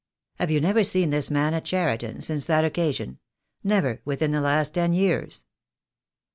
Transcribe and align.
"Have 0.39 0.49
you 0.49 0.59
never 0.59 0.83
seen 0.83 1.11
this 1.11 1.29
man 1.29 1.53
at 1.53 1.63
Cheriton 1.65 2.23
since 2.23 2.47
that 2.47 2.65
occasion— 2.65 3.19
never 3.63 4.01
within 4.03 4.31
the 4.31 4.41
last 4.41 4.73
ten 4.73 4.93
years?" 4.93 5.45